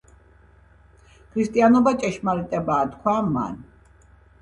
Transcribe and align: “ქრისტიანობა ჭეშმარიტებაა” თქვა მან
“ქრისტიანობა 1.35 1.95
ჭეშმარიტებაა” 2.07 2.91
თქვა 2.97 3.17
მან 3.33 3.65